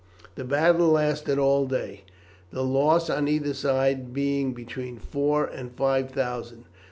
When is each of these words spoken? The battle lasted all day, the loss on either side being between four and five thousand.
The 0.33 0.43
battle 0.43 0.87
lasted 0.87 1.37
all 1.37 1.67
day, 1.67 2.05
the 2.49 2.63
loss 2.63 3.07
on 3.07 3.27
either 3.27 3.53
side 3.53 4.11
being 4.13 4.51
between 4.51 4.97
four 4.97 5.45
and 5.45 5.71
five 5.71 6.09
thousand. 6.09 6.65